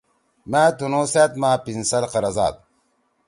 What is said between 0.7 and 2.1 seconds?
تُنُو سأت ما پنسل